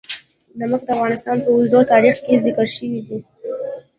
نمک 0.59 0.81
د 0.87 0.89
افغانستان 0.95 1.37
په 1.43 1.49
اوږده 1.53 1.79
تاریخ 1.93 2.15
کې 2.25 2.41
ذکر 2.45 2.67
شوی 2.75 2.99
دی. 3.07 3.19